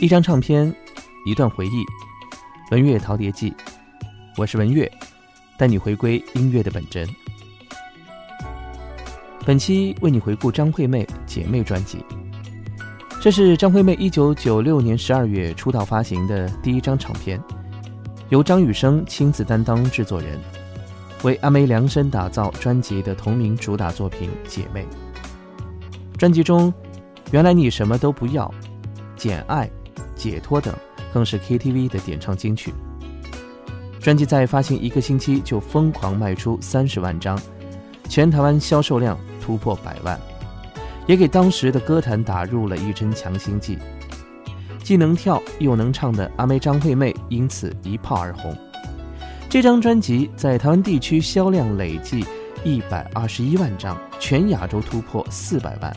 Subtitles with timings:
[0.00, 0.74] 一张唱片，
[1.26, 1.84] 一段回忆，
[2.70, 3.52] 文乐陶碟记。
[4.38, 4.90] 我是文乐，
[5.58, 7.06] 带你回归音乐的本真。
[9.44, 12.02] 本期为你回顾张惠妹《姐妹》专辑。
[13.20, 17.38] 这是张惠妹一九九六年十二月出道发行的第一张唱片，
[18.30, 20.40] 由张雨生亲自担当制作人，
[21.24, 24.82] 为阿妹量身打造专辑的同名主打作品《姐妹》。
[26.16, 26.72] 专辑中，
[27.32, 28.46] 《原来你什么都不要》
[29.14, 29.66] 《简爱》。
[30.20, 30.74] 解脱等
[31.14, 32.74] 更是 KTV 的点唱金曲。
[33.98, 37.40] 专辑在发行一个星期就疯狂卖出三十万张，
[38.06, 40.20] 全台湾销售量突破百万，
[41.06, 43.78] 也给当时的歌坛打入了一针强心剂。
[44.82, 48.54] 既能跳又能唱的阿妹张惠妹因此一炮而红。
[49.48, 52.24] 这张专辑在台湾地区销量累计
[52.62, 55.96] 一百二十一万张，全亚洲突破四百万。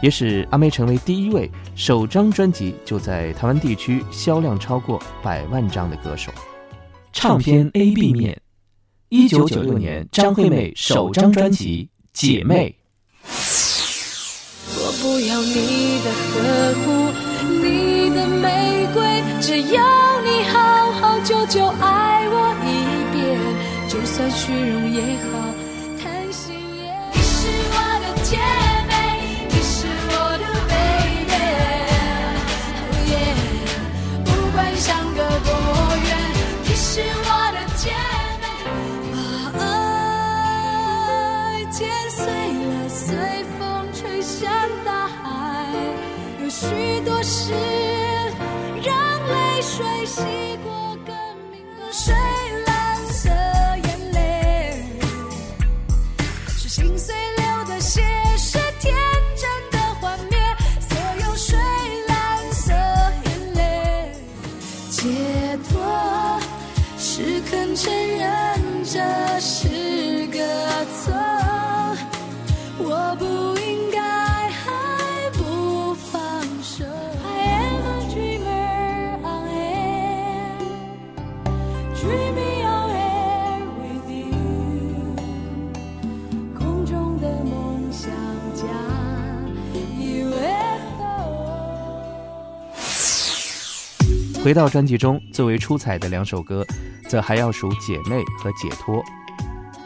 [0.00, 6.30] 也使阿妹成为第一位首张专辑就在台湾地区销量超过百万张的歌手。
[7.12, 8.38] 唱片 A B 面，
[9.08, 12.74] 一九九六年张惠妹首张专辑《姐妹》。
[14.78, 16.86] 我不要你的呵护，
[17.62, 19.00] 你的玫瑰，
[19.40, 22.66] 只要你好好久久爱我一
[23.14, 23.40] 遍，
[23.88, 25.55] 就算虚荣也好，
[46.58, 46.64] 许
[47.04, 47.52] 多事
[48.82, 50.22] 让泪水洗
[50.64, 51.14] 过，更
[51.52, 51.92] 明白
[94.44, 96.64] 回到专辑中最为出彩的两首歌，
[97.08, 98.94] 则还要数《姐妹》和《解脱》。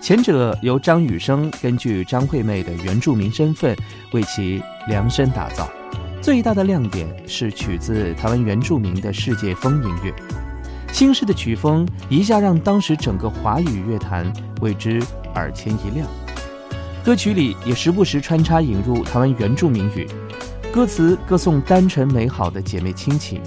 [0.00, 3.76] 前者由张雨生根据张惠妹的原住民身份
[4.10, 5.68] 为其量身打造，
[6.20, 10.12] 最大的亮点是取自台湾原住民的世界风音乐，
[10.92, 15.00] 新式的曲风一下让当时整个华语乐坛为之
[15.34, 16.06] 耳前一亮。
[17.04, 20.06] 歌曲里也时不时穿插引入台湾原住民语，
[20.72, 23.40] 歌词歌颂单纯美好的姐妹亲情。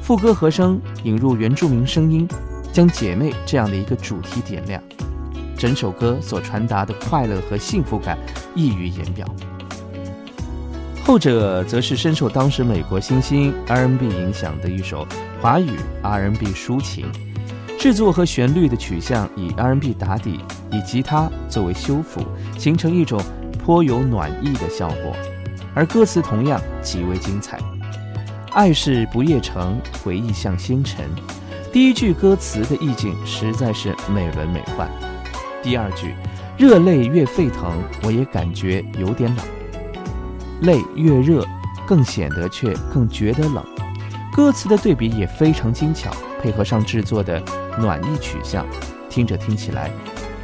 [0.00, 2.26] 副歌和声引入原住民声音，
[2.72, 4.82] 将姐妹这样的一个主题点亮，
[5.56, 8.18] 整首歌所传达的快乐和幸福感
[8.54, 9.26] 溢于言表。
[11.10, 15.04] 后者则是深受当时美国新兴 R&B 影响的一首
[15.42, 15.68] 华语
[16.04, 17.10] R&B 抒情，
[17.76, 20.38] 制作和旋律的取向以 R&B 打底，
[20.70, 22.24] 以吉他作为修复，
[22.56, 23.20] 形成一种
[23.58, 25.12] 颇有暖意的效果，
[25.74, 27.58] 而歌词同样极为精彩。
[28.52, 31.04] 爱是不夜城，回忆像星辰。
[31.72, 34.88] 第一句歌词的意境实在是美轮美奂。
[35.60, 36.14] 第二句，
[36.56, 39.44] 热泪越沸腾，我也感觉有点冷。
[40.62, 41.44] 泪越热，
[41.86, 43.64] 更显得却更觉得冷。
[44.32, 46.10] 歌词的对比也非常精巧，
[46.42, 47.42] 配合上制作的
[47.78, 48.66] 暖意取向，
[49.08, 49.90] 听着听起来，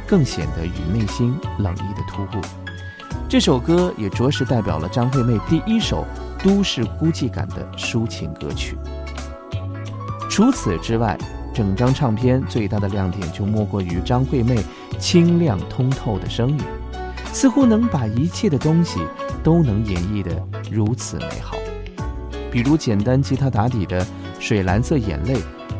[0.05, 2.41] 更显得与内心冷意的突兀。
[3.29, 6.05] 这首歌也着实代表了张惠妹第一首。
[6.43, 8.77] 都市孤寂感的抒情歌曲。
[10.29, 11.17] 除此之外，
[11.51, 14.63] 整张唱片最大的亮点就莫过于张惠妹
[14.99, 16.59] 清亮通透的声音，
[17.33, 18.99] 似乎能把一切的东西
[19.43, 20.31] 都能演绎得
[20.71, 21.57] 如此美好。
[22.51, 24.03] 比如简单吉他打底的
[24.39, 25.35] 《水蓝色眼泪》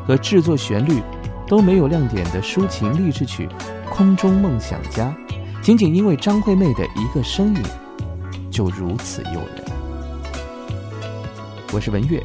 [0.06, 1.02] 和制作旋律
[1.48, 3.48] 都没有亮点的抒情励志曲
[3.90, 5.16] 《空中梦想家》，
[5.62, 7.62] 仅仅因为张惠妹的一个声音
[8.52, 9.64] 就如此诱人。
[11.74, 12.22] 我是文月，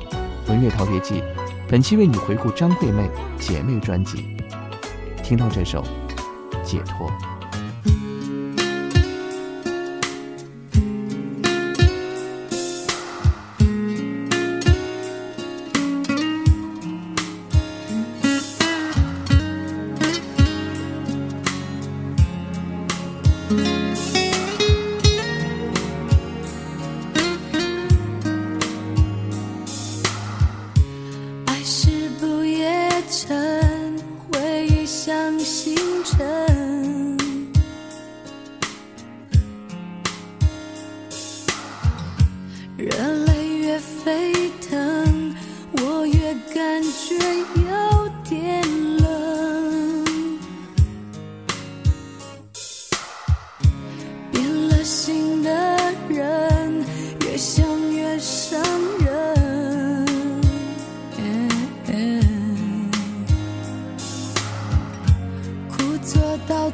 [0.48, 1.22] 文月陶别记，
[1.68, 3.02] 本期为你回顾张惠妹
[3.38, 4.36] 《姐妹》专辑，
[5.22, 5.82] 听到这首
[6.62, 7.08] 《解脱》。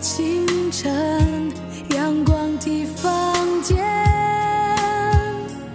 [0.01, 1.53] 清晨，
[1.91, 3.77] 阳光替房间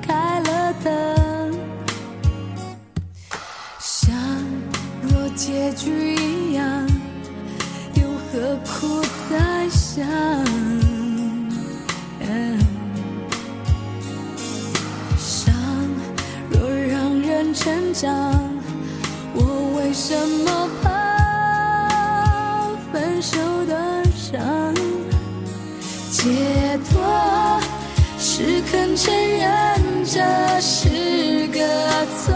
[0.02, 1.54] 开了灯，
[3.80, 4.16] 像
[5.02, 6.88] 若结局一样，
[7.96, 10.08] 又何苦再想？
[15.18, 15.54] 伤
[16.50, 18.10] 若让人成长，
[19.36, 20.16] 我为什
[20.46, 20.90] 么怕
[22.92, 23.93] 分手的？
[26.14, 26.30] 解
[26.92, 27.60] 脱
[28.20, 30.22] 是肯承认这
[30.62, 30.88] 是
[31.48, 31.60] 个
[32.16, 32.34] 错，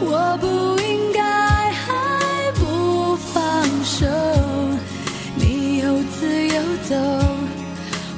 [0.00, 0.46] 我不
[0.80, 1.20] 应该
[1.72, 1.92] 还
[2.54, 4.06] 不放手。
[5.34, 6.94] 你有自由走，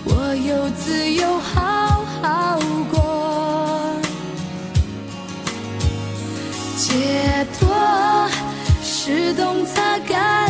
[0.04, 2.60] 我有自由好好
[2.92, 3.96] 过。
[6.76, 8.28] 解脱
[8.84, 10.45] 是懂擦干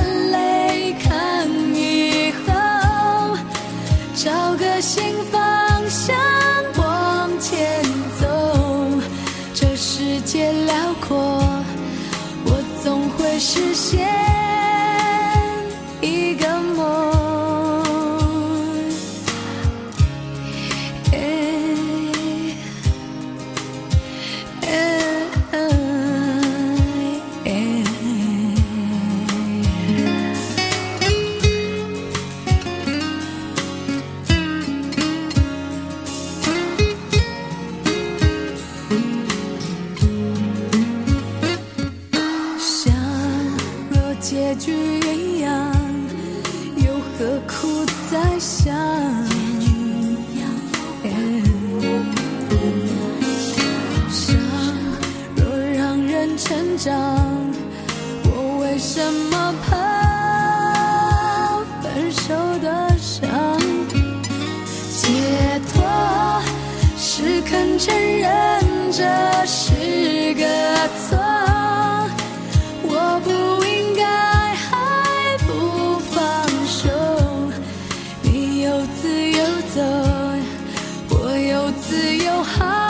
[13.47, 14.26] 实现。
[44.29, 45.73] 结局一样，
[46.79, 48.75] 又何苦再想？
[54.11, 54.37] 伤
[55.37, 56.93] 若让人成长，
[58.25, 59.01] 我为什
[59.31, 59.71] 么怕
[61.81, 63.23] 分手的伤？
[64.97, 65.07] 解
[65.73, 65.85] 脱
[66.99, 68.27] 是肯承认
[68.91, 69.05] 这
[69.47, 70.45] 是个
[78.95, 79.39] 自由
[79.75, 79.81] 走，
[81.11, 82.86] 我有自由好好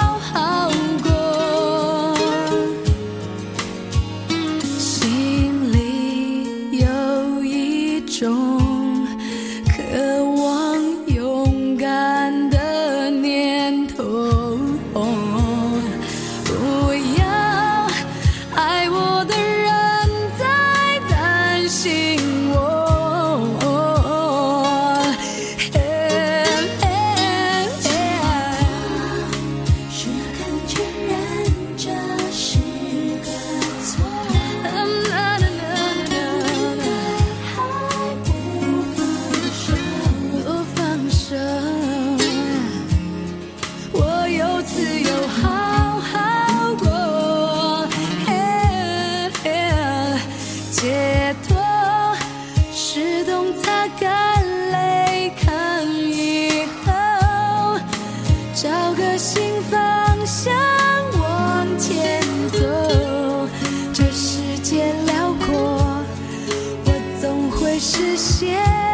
[67.78, 68.85] 实现。